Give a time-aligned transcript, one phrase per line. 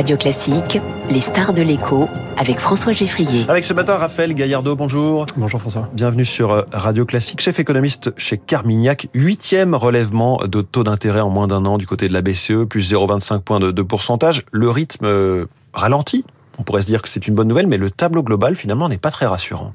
[0.00, 0.78] Radio Classique,
[1.10, 2.08] les stars de l'écho
[2.38, 3.44] avec François Geffrier.
[3.48, 5.26] Avec ce matin, Raphaël Gaillardeau, bonjour.
[5.36, 5.90] Bonjour François.
[5.92, 9.08] Bienvenue sur euh, Radio Classique, chef économiste chez Carmignac.
[9.12, 12.94] Huitième relèvement de taux d'intérêt en moins d'un an du côté de la BCE, plus
[12.94, 14.46] 0,25 points de, de pourcentage.
[14.52, 15.44] Le rythme euh,
[15.74, 16.24] ralentit.
[16.58, 18.96] On pourrait se dire que c'est une bonne nouvelle, mais le tableau global finalement n'est
[18.96, 19.74] pas très rassurant.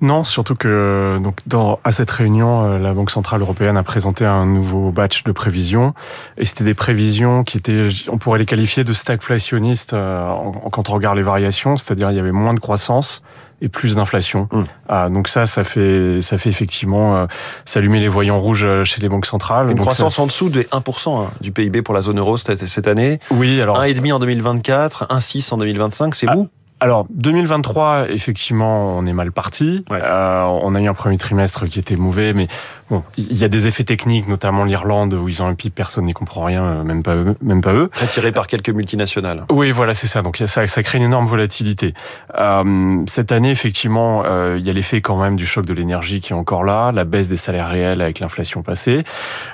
[0.00, 4.24] Non, surtout que donc dans, à cette réunion, euh, la Banque centrale européenne a présenté
[4.24, 5.94] un nouveau batch de prévisions,
[6.38, 10.30] et c'était des prévisions qui étaient, on pourrait les qualifier de stagflationnistes euh,
[10.72, 13.22] quand on regarde les variations, c'est-à-dire il y avait moins de croissance
[13.62, 14.48] et plus d'inflation.
[14.50, 14.62] Mmh.
[14.88, 17.26] Ah, donc ça, ça fait, ça fait effectivement euh,
[17.64, 19.70] s'allumer les voyants rouges euh, chez les banques centrales.
[19.70, 20.22] Une donc croissance ça...
[20.22, 23.20] en dessous de 1% hein, du PIB pour la zone euro cette, cette année.
[23.30, 26.48] Oui, alors 1,5 en 2024, 1,6 en 2025, c'est ah, vous?
[26.80, 29.84] Alors 2023, effectivement, on est mal parti.
[29.90, 30.00] Ouais.
[30.02, 32.48] Euh, on a eu un premier trimestre qui était mauvais, mais
[32.88, 36.06] bon, il y a des effets techniques, notamment l'Irlande où ils ont un PIB, personne
[36.06, 37.90] n'y comprend rien, euh, même pas eux, même pas eux.
[38.00, 39.44] Attiré par quelques multinationales.
[39.50, 40.22] Oui, voilà, c'est ça.
[40.22, 41.92] Donc ça, ça crée une énorme volatilité.
[42.38, 46.20] Euh, cette année, effectivement, euh, il y a l'effet quand même du choc de l'énergie
[46.20, 49.04] qui est encore là, la baisse des salaires réels avec l'inflation passée.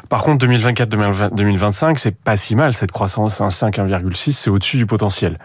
[0.08, 5.38] Par contre, 2024-2025, c'est pas si mal cette croissance, 1,5, 1,6, c'est au-dessus du potentiel.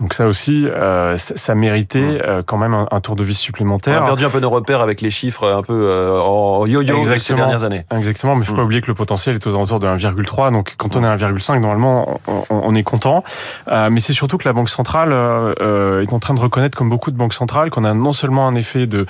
[0.00, 4.00] Donc ça aussi, euh, ça méritait euh, quand même un, un, tour de vis supplémentaire.
[4.00, 7.04] On a perdu un peu nos repères avec les chiffres un peu euh, en yo-yo
[7.18, 7.84] ces dernières années.
[7.96, 8.56] Exactement, mais il faut mmh.
[8.56, 10.52] pas oublier que le potentiel est aux alentours de 1,3.
[10.52, 13.22] Donc quand on est à 1,5, normalement, on, on, est content.
[13.68, 16.90] Euh, mais c'est surtout que la Banque centrale euh, est en train de reconnaître, comme
[16.90, 19.06] beaucoup de banques centrales, qu'on a non seulement un effet de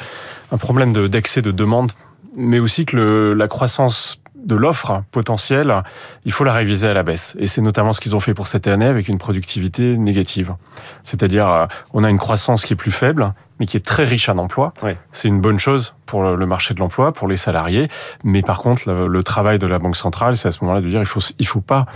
[0.52, 1.92] un problème d'excès de, de demande,
[2.36, 5.82] mais aussi que le, la croissance de l'offre potentielle,
[6.24, 7.36] il faut la réviser à la baisse.
[7.38, 10.54] Et c'est notamment ce qu'ils ont fait pour cette année avec une productivité négative.
[11.02, 14.36] C'est-à-dire, on a une croissance qui est plus faible, mais qui est très riche en
[14.38, 14.74] emplois.
[14.82, 14.92] Oui.
[15.12, 17.88] C'est une bonne chose pour le marché de l'emploi, pour les salariés.
[18.24, 20.88] Mais par contre, le, le travail de la Banque centrale, c'est à ce moment-là de
[20.88, 21.86] dire, il faut, il faut pas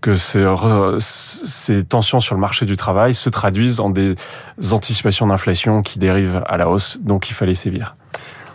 [0.00, 0.46] que ces,
[0.98, 4.14] ces tensions sur le marché du travail se traduisent en des
[4.70, 6.98] anticipations d'inflation qui dérivent à la hausse.
[7.02, 7.96] Donc, il fallait sévir.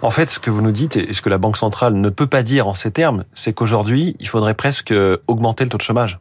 [0.04, 2.28] En fait, ce que vous nous dites et ce que la Banque centrale ne peut
[2.28, 4.94] pas dire en ces termes, c'est qu'aujourd'hui, il faudrait presque
[5.28, 6.19] augmenter le taux de chômage.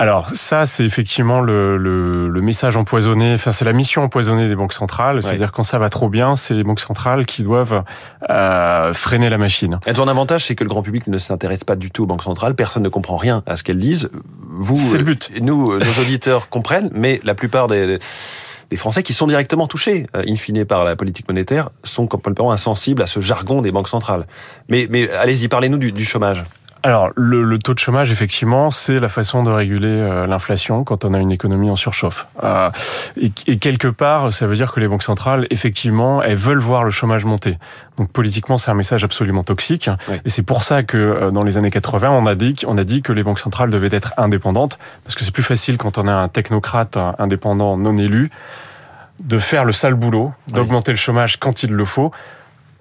[0.00, 4.56] Alors ça, c'est effectivement le, le, le, message empoisonné, enfin c'est la mission empoisonnée des
[4.56, 5.22] banques centrales, ouais.
[5.22, 7.84] c'est-à-dire quand ça va trop bien, c'est les banques centrales qui doivent
[8.28, 9.78] euh, freiner la machine.
[9.86, 12.06] Elles ont un avantage, c'est que le grand public ne s'intéresse pas du tout aux
[12.06, 14.10] banques centrales, personne ne comprend rien à ce qu'elles disent.
[14.50, 15.30] Vous, c'est le but.
[15.40, 18.00] Nous, nos auditeurs comprennent, mais la plupart des
[18.74, 22.50] des Français qui sont directement touchés, euh, in fine, par la politique monétaire, sont complètement
[22.50, 24.26] insensibles à ce jargon des banques centrales.
[24.68, 26.42] Mais, allez-y, parlez-nous du, chômage.
[26.84, 31.06] Alors, le, le, taux de chômage, effectivement, c'est la façon de réguler euh, l'inflation quand
[31.06, 32.26] on a une économie en surchauffe.
[32.42, 32.70] Euh,
[33.18, 36.84] et, et, quelque part, ça veut dire que les banques centrales, effectivement, elles veulent voir
[36.84, 37.56] le chômage monter.
[37.96, 39.88] Donc, politiquement, c'est un message absolument toxique.
[40.10, 40.16] Oui.
[40.26, 42.84] Et c'est pour ça que, euh, dans les années 80, on a dit, on a
[42.84, 46.06] dit que les banques centrales devaient être indépendantes, parce que c'est plus facile quand on
[46.06, 48.30] a un technocrate indépendant non élu
[49.20, 50.96] de faire le sale boulot, d'augmenter oui.
[50.96, 52.12] le chômage quand il le faut,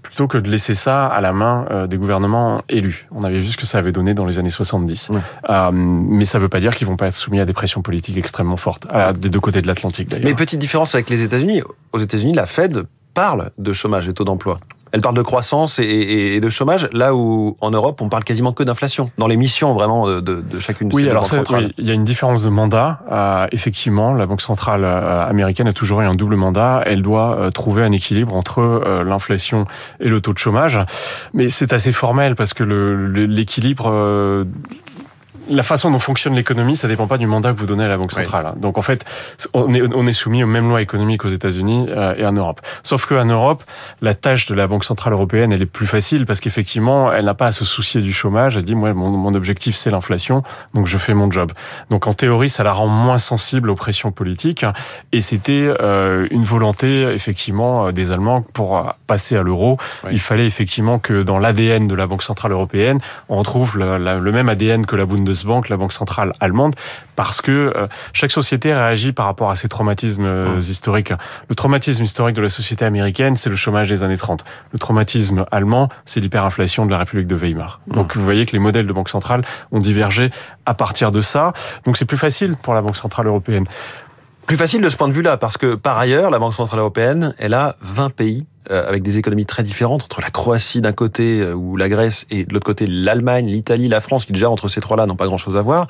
[0.03, 3.07] plutôt que de laisser ça à la main euh, des gouvernements élus.
[3.11, 5.09] On avait vu ce que ça avait donné dans les années 70.
[5.11, 5.19] Oui.
[5.49, 7.81] Euh, mais ça ne veut pas dire qu'ils vont pas être soumis à des pressions
[7.81, 10.25] politiques extrêmement fortes, à, des deux côtés de l'Atlantique d'ailleurs.
[10.25, 11.63] Mais petite différence avec les États-Unis.
[11.93, 12.83] Aux États-Unis, la Fed
[13.13, 14.59] parle de chômage et taux d'emploi.
[14.93, 18.23] Elle parle de croissance et, et, et, de chômage, là où en Europe on parle
[18.23, 21.23] quasiment que d'inflation, dans les missions vraiment de, de, de chacune de oui, ces alors
[21.23, 21.65] banques ça, centrales.
[21.65, 23.01] Oui, il y a une différence de mandat.
[23.11, 26.83] Euh, effectivement, la Banque centrale euh, américaine a toujours eu un double mandat.
[26.85, 29.65] Elle doit euh, trouver un équilibre entre euh, l'inflation
[29.99, 30.79] et le taux de chômage.
[31.33, 34.45] Mais c'est assez formel parce que l'équilibre euh,
[35.49, 37.97] la façon dont fonctionne l'économie, ça dépend pas du mandat que vous donnez à la
[37.97, 38.51] Banque centrale.
[38.55, 38.61] Oui.
[38.61, 39.05] Donc en fait,
[39.53, 42.61] on est, on est soumis aux mêmes lois économiques aux États-Unis euh, et en Europe.
[42.83, 43.63] Sauf qu'en Europe,
[44.01, 47.33] la tâche de la Banque centrale européenne, elle est plus facile parce qu'effectivement, elle n'a
[47.33, 48.57] pas à se soucier du chômage.
[48.57, 50.43] Elle dit, moi, mon, mon objectif, c'est l'inflation,
[50.73, 51.51] donc je fais mon job.
[51.89, 54.65] Donc en théorie, ça la rend moins sensible aux pressions politiques.
[55.11, 59.77] Et c'était euh, une volonté, effectivement, des Allemands pour passer à l'euro.
[60.05, 60.11] Oui.
[60.13, 62.99] Il fallait effectivement que dans l'ADN de la Banque centrale européenne,
[63.29, 66.75] on retrouve la, la, le même ADN que la Bundesbank Bundesbank, la banque centrale allemande,
[67.15, 71.13] parce que euh, chaque société réagit par rapport à ses traumatismes euh, historiques.
[71.49, 74.45] Le traumatisme historique de la société américaine, c'est le chômage des années 30.
[74.71, 77.81] Le traumatisme allemand, c'est l'hyperinflation de la République de Weimar.
[77.87, 77.93] Mmh.
[77.93, 80.29] Donc vous voyez que les modèles de banque centrale ont divergé
[80.65, 81.53] à partir de ça.
[81.85, 83.65] Donc c'est plus facile pour la Banque centrale européenne.
[84.45, 87.33] Plus facile de ce point de vue-là, parce que par ailleurs, la Banque centrale européenne,
[87.39, 91.53] elle a 20 pays avec des économies très différentes entre la Croatie d'un côté euh,
[91.53, 94.81] ou la Grèce et de l'autre côté l'Allemagne, l'Italie, la France, qui déjà entre ces
[94.81, 95.87] trois-là n'ont pas grand-chose à voir.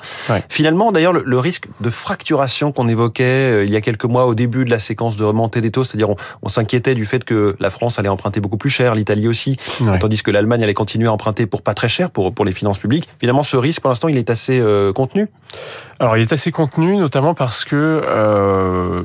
[0.48, 4.64] Finalement, d'ailleurs, le, risque de fracturation qu'on évoquait il y a quelques mois au début
[4.64, 6.08] de la séquence de remontée des taux, c'est-à-dire
[6.42, 9.56] on, s'inquiétait du fait que la France allait emprunter beaucoup plus cher, l'Italie aussi,
[10.00, 12.78] tandis que l'Allemagne allait continuer à emprunter pour pas très cher pour pour les finances
[12.78, 13.08] publiques.
[13.18, 14.62] Finalement, ce risque, pour l'instant, il est assez
[14.94, 15.28] contenu.
[16.00, 19.02] Alors, il est assez contenu, notamment parce que euh,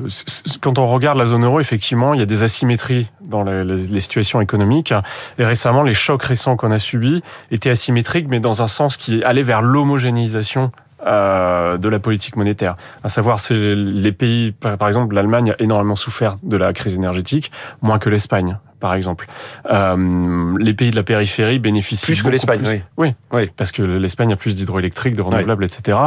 [0.60, 4.40] quand on regarde la zone euro, effectivement, il y a des asymétries dans les, situations
[4.40, 4.92] économiques.
[5.38, 9.22] Et récemment, les chocs récents qu'on a subis étaient asymétriques, mais dans un sens qui
[9.24, 10.70] allait vers l'homogénéisation
[11.06, 12.76] euh, de la politique monétaire.
[13.02, 17.50] À savoir, c'est les pays, par exemple, l'Allemagne a énormément souffert de la crise énergétique,
[17.80, 19.26] moins que l'Espagne par exemple.
[19.70, 22.60] Euh, les pays de la périphérie bénéficient plus que l'Espagne.
[22.64, 22.80] Oui.
[22.96, 23.14] oui.
[23.32, 25.98] oui, parce que l'Espagne a plus d'hydroélectriques, de renouvelables, etc.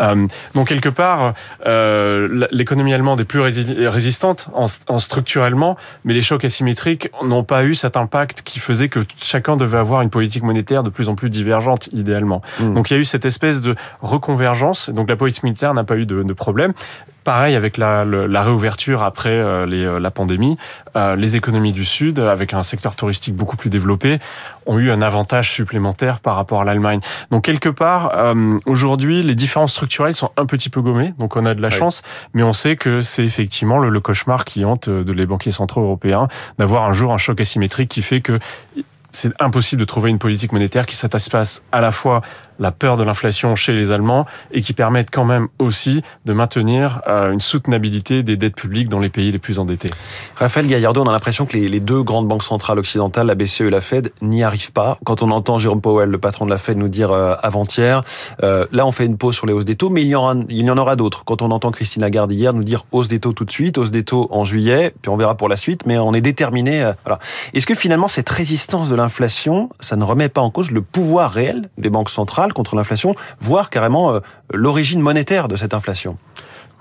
[0.00, 1.34] Euh, donc quelque part,
[1.66, 7.64] euh, l'économie allemande est plus résistante en, en, structurellement, mais les chocs asymétriques n'ont pas
[7.64, 11.14] eu cet impact qui faisait que chacun devait avoir une politique monétaire de plus en
[11.14, 12.42] plus divergente, idéalement.
[12.58, 12.74] Hmm.
[12.74, 14.90] Donc il y a eu cette espèce de reconvergence.
[14.90, 16.72] Donc la politique monétaire n'a pas eu de, de problème.
[17.24, 20.56] Pareil avec la, la réouverture après euh, les, euh, la pandémie,
[20.96, 24.18] euh, les économies du Sud, avec un secteur touristique beaucoup plus développé,
[24.66, 27.00] ont eu un avantage supplémentaire par rapport à l'Allemagne.
[27.30, 28.12] Donc quelque part,
[28.66, 32.02] aujourd'hui, les différences structurelles sont un petit peu gommées, donc on a de la chance,
[32.32, 35.82] mais on sait que c'est effectivement le, le, cauchemar qui hante de les banquiers centraux
[35.82, 36.28] européens
[36.58, 38.38] d'avoir un jour un choc asymétrique qui fait que
[39.12, 42.22] c'est impossible de trouver une politique monétaire qui satisfasse à la fois
[42.58, 47.00] la peur de l'inflation chez les Allemands et qui permettent quand même aussi de maintenir
[47.08, 49.90] euh, une soutenabilité des dettes publiques dans les pays les plus endettés.
[50.36, 53.70] Raphaël Gaillardo, on a l'impression que les deux grandes banques centrales occidentales, la BCE et
[53.70, 54.98] la Fed, n'y arrivent pas.
[55.04, 58.02] Quand on entend Jérôme Powell, le patron de la Fed, nous dire euh, avant-hier,
[58.42, 60.78] euh, là on fait une pause sur les hausses des taux, mais il y en
[60.78, 61.24] aura d'autres.
[61.24, 63.90] Quand on entend Christine Lagarde hier nous dire hausse des taux tout de suite, hausse
[63.90, 66.92] des taux en juillet, puis on verra pour la suite, mais on est déterminé.
[67.04, 67.18] voilà.
[67.54, 71.30] Est-ce que finalement cette résistance de l'inflation, ça ne remet pas en cause le pouvoir
[71.30, 74.20] réel des banques centrales contre l'inflation, voire carrément euh,
[74.52, 76.16] l'origine monétaire de cette inflation.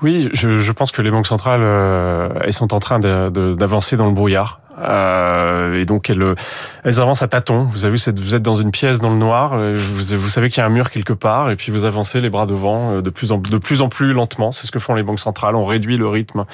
[0.01, 4.13] Oui, je, pense que les banques centrales, euh, elles sont en train d'avancer dans le
[4.13, 4.60] brouillard.
[4.79, 6.35] Euh, et donc elles,
[6.83, 7.63] elles avancent à tâtons.
[7.63, 9.53] Vous avez vu, vous êtes dans une pièce dans le noir.
[9.53, 12.21] Euh, vous, vous savez qu'il y a un mur quelque part, et puis vous avancez
[12.21, 14.51] les bras devant euh, de plus en de plus en plus lentement.
[14.51, 15.55] C'est ce que font les banques centrales.
[15.55, 16.45] On réduit le rythme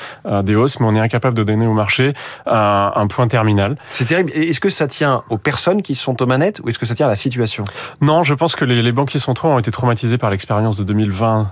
[0.43, 2.13] des hausses, mais on est incapable de donner au marché
[2.45, 3.75] un, un point terminal.
[3.89, 4.31] C'est terrible.
[4.31, 7.05] Est-ce que ça tient aux personnes qui sont aux manettes, ou est-ce que ça tient
[7.05, 7.63] à la situation?
[8.01, 11.51] Non, je pense que les, les banquiers centraux ont été traumatisés par l'expérience de 2020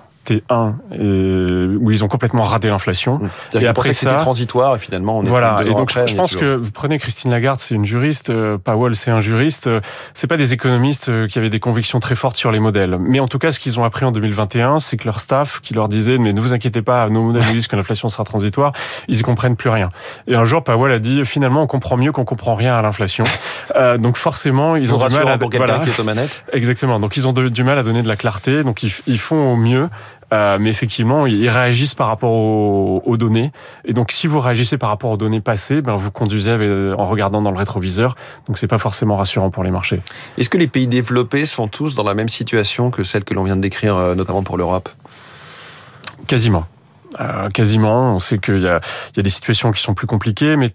[0.50, 3.19] 1 où ils ont complètement raté l'inflation.
[3.19, 3.57] Mmh.
[3.62, 5.62] Et après c'était transitoire et finalement on est voilà.
[5.66, 9.12] Et donc je pense que vous prenez Christine Lagarde, c'est une juriste, euh, Powell c'est
[9.12, 9.68] un juriste.
[9.68, 9.81] Euh,
[10.13, 12.98] c'est pas des économistes euh, qui avaient des convictions très fortes sur les modèles.
[13.00, 15.74] Mais en tout cas, ce qu'ils ont appris en 2021, c'est que leur staff qui
[15.74, 18.74] leur disait mais ne vous inquiétez pas, nos modèles nous disent que l'inflation sera transitoire,
[19.07, 19.89] ils y comprennent plus rien.
[20.27, 23.25] Et un jour, Powell a dit finalement on comprend mieux qu'on comprend rien à l'inflation.
[23.75, 25.80] Euh, donc forcément, ils ont du mal à pour voilà.
[25.80, 26.44] qui est aux manettes.
[26.54, 27.00] Exactement.
[27.00, 28.63] Donc ils ont du mal à donner de la clarté.
[28.63, 29.89] Donc ils, ils font au mieux.
[30.33, 33.51] Euh, mais effectivement, ils réagissent par rapport aux, données.
[33.86, 36.51] Et donc, si vous réagissez par rapport aux données passées, ben, vous conduisez
[36.98, 38.16] en regardant dans le rétroviseur.
[38.48, 40.00] Donc, c'est pas forcément rassurant pour les marchés.
[40.38, 43.44] Est-ce que les pays développés sont tous dans la même situation que celle que l'on
[43.44, 44.89] vient de décrire, euh, notamment pour l'Europe?
[46.27, 46.66] Quasiment.
[47.19, 48.15] Euh, quasiment.
[48.15, 48.81] On sait qu'il y a,
[49.13, 50.71] il y a des situations qui sont plus compliquées, mais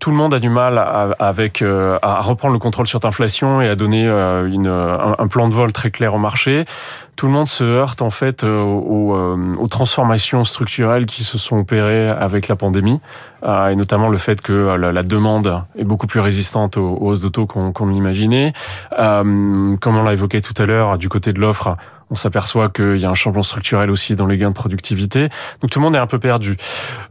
[0.00, 3.60] tout le monde a du mal à, avec euh, à reprendre le contrôle sur l'inflation
[3.60, 6.64] et à donner euh, une, un, plan de vol très clair au marché.
[7.14, 12.08] Tout le monde se heurte en fait aux, aux transformations structurelles qui se sont opérées
[12.08, 13.00] avec la pandémie,
[13.44, 17.46] et notamment le fait que la, demande est beaucoup plus résistante aux, hausses de taux
[17.46, 18.54] qu'on qu l'imaginait.
[18.96, 21.76] comme on l'a évoqué tout à l'heure, du côté de l'offre,
[22.12, 25.30] on s'aperçoit qu'il y a un changement structurel aussi dans les gains de productivité.
[25.62, 26.58] Donc tout le monde est un peu perdu.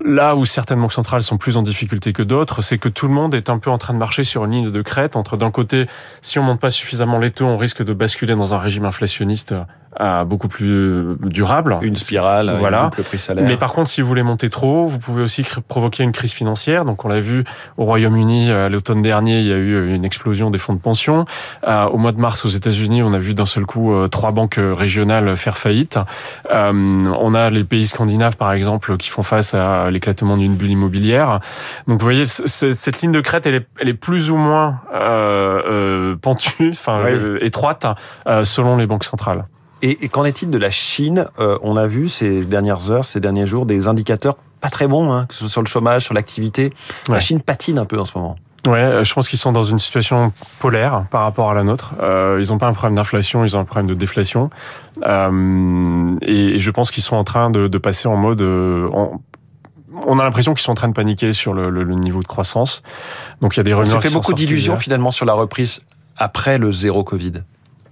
[0.05, 3.13] Là où certaines banques centrales sont plus en difficulté que d'autres, c'est que tout le
[3.13, 5.49] monde est un peu en train de marcher sur une ligne de crête entre d'un
[5.49, 5.87] côté,
[6.21, 9.55] si on monte pas suffisamment les taux, on risque de basculer dans un régime inflationniste
[9.95, 11.77] à beaucoup plus durable.
[11.81, 12.89] Une spirale, voilà.
[12.97, 13.45] Une prix salaire.
[13.45, 16.85] Mais par contre, si vous voulez monter trop, vous pouvez aussi provoquer une crise financière.
[16.85, 17.43] Donc, on l'a vu
[17.77, 21.25] au Royaume-Uni euh, l'automne dernier, il y a eu une explosion des fonds de pension.
[21.67, 24.31] Euh, au mois de mars, aux États-Unis, on a vu d'un seul coup euh, trois
[24.31, 25.99] banques régionales faire faillite.
[26.51, 31.39] on a les pays scandinaves, par exemple, qui font face à l'éclatement d'une bulle immobilière.
[31.87, 36.15] Donc, vous voyez, cette ligne de crête, elle est, elle est plus ou moins euh,
[36.15, 37.01] pentue, enfin
[37.41, 37.85] étroite,
[38.43, 39.45] selon les banques centrales.
[39.83, 43.47] Et, qu'en est-il de la Chine euh, On a vu ces dernières heures, ces derniers
[43.47, 46.71] jours, des indicateurs pas très bons, hein, que ce soit sur le chômage, sur l'activité.
[47.09, 48.35] La Chine patine un peu en ce moment.
[48.67, 51.93] Ouais, euh, je pense qu'ils sont dans une situation polaire par rapport à la nôtre.
[51.99, 54.51] Euh, ils n'ont pas un problème d'inflation, ils ont un problème de déflation.
[55.05, 59.19] Euh, et, je pense qu'ils sont en train de, de passer en mode, en,
[60.05, 62.83] on a l'impression qu'ils sont en train de paniquer sur le, le, niveau de croissance.
[63.41, 63.89] Donc il y a des rumeurs.
[63.89, 65.81] Ça fait beaucoup d'illusions finalement sur la reprise
[66.17, 67.33] après le zéro Covid.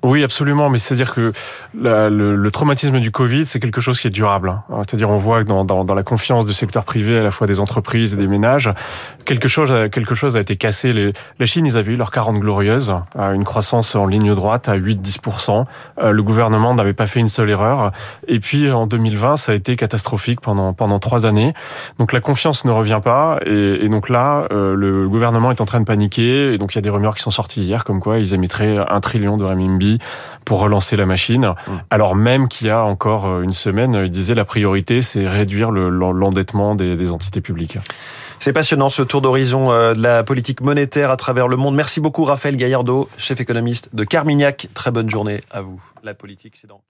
[0.02, 1.34] Oui, absolument, mais c'est-à-dire que
[1.78, 4.50] la, le, le, traumatisme du Covid, c'est quelque chose qui est durable.
[4.70, 4.82] Hein.
[4.88, 7.48] C'est-à-dire, on voit que dans, dans, dans, la confiance du secteur privé, à la fois
[7.48, 8.72] des entreprises et des ménages,
[9.26, 10.94] quelque chose, quelque chose a été cassé.
[10.94, 14.78] Les, la Chine, ils avaient eu leur 40 glorieuses, une croissance en ligne droite à
[14.78, 15.66] 8-10%.
[16.02, 17.92] Euh, le gouvernement n'avait pas fait une seule erreur.
[18.30, 21.54] Et puis, en 2020, ça a été catastrophique pendant, pendant trois années.
[21.98, 23.40] Donc, la confiance ne revient pas.
[23.46, 26.54] Et, et donc là, euh, le gouvernement est en train de paniquer.
[26.54, 28.78] Et donc, il y a des rumeurs qui sont sorties hier, comme quoi ils émettraient
[28.78, 29.89] un trillion de renminbi
[30.46, 31.46] pour relancer la machine.
[31.46, 31.72] Mmh.
[31.90, 35.72] Alors même qu'il y a encore euh, une semaine, il disait la priorité, c'est réduire
[35.72, 37.78] l'endettement des, des entités publiques.
[38.40, 41.76] C'est passionnant ce tour d'horizon euh, de la politique monétaire à travers le monde.
[41.76, 44.68] Merci beaucoup Raphaël Gaillardeau, chef économiste de Carmignac.
[44.74, 45.82] Très bonne journée à vous.
[46.04, 46.82] La politique, c'est dans